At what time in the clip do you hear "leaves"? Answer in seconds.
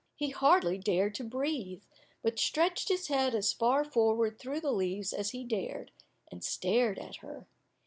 4.73-5.13